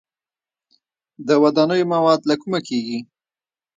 [1.27, 2.99] د ودانیو مواد له کومه کیږي؟